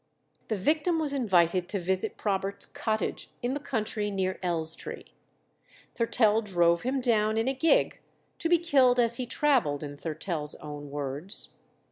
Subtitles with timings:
[0.47, 5.03] The victim was invited to visit Probert's cottage in the country near Elstree.
[5.93, 7.99] Thurtell drove him down in a gig,
[8.39, 11.51] "to be killed as he travelled," in Thurtell's own words.